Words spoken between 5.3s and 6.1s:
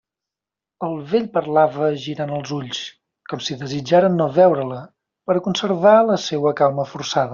a conservar